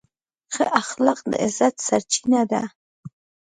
[0.53, 2.63] ښه اخلاق د عزت سرچینه ده.